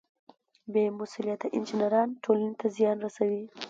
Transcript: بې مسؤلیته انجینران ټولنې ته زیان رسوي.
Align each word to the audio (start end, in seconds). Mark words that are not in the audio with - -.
بې 0.71 0.83
مسؤلیته 0.99 1.47
انجینران 1.55 2.09
ټولنې 2.23 2.53
ته 2.59 2.65
زیان 2.75 2.97
رسوي. 3.05 3.43